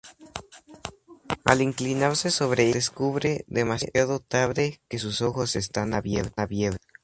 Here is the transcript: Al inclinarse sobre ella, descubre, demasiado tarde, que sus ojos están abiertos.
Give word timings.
Al 1.45 1.61
inclinarse 1.61 2.31
sobre 2.31 2.63
ella, 2.63 2.73
descubre, 2.73 3.45
demasiado 3.47 4.17
tarde, 4.17 4.81
que 4.89 4.97
sus 4.97 5.21
ojos 5.21 5.55
están 5.55 5.93
abiertos. 5.93 6.47